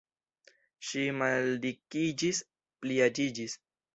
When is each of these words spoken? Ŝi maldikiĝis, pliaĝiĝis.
Ŝi 0.91 1.03
maldikiĝis, 1.17 2.41
pliaĝiĝis. 2.85 3.59